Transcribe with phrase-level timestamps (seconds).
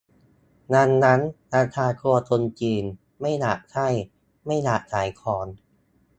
[0.75, 1.19] ดังนั้น
[1.53, 2.83] อาการกลัวคนจีน
[3.21, 3.89] ไม่อยากใกล้
[4.45, 5.45] ไม่อยากขายของ